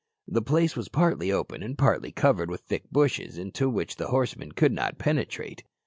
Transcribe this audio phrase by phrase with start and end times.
[0.27, 4.51] The place was partly open and partly covered with thick bushes into which a horseman
[4.53, 5.63] could not penetrate.